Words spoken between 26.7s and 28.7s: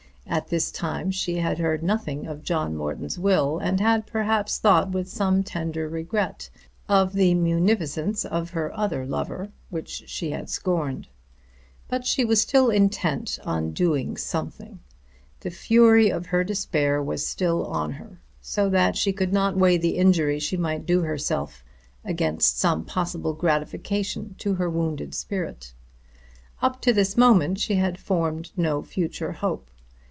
to this moment she had formed